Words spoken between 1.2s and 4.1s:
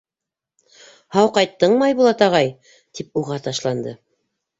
ҡайттыңмы, Айбулат ағай?— тип, уға ташланды.